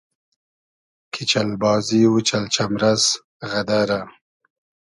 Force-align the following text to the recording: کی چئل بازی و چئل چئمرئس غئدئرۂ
کی 1.13 1.23
چئل 1.31 1.49
بازی 1.61 2.01
و 2.09 2.13
چئل 2.27 2.43
چئمرئس 2.55 3.03
غئدئرۂ 3.49 3.99